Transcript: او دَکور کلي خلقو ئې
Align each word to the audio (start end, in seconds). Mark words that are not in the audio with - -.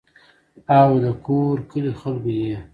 او 0.77 0.89
دَکور 1.03 1.55
کلي 1.69 1.91
خلقو 1.99 2.31
ئې 2.43 2.57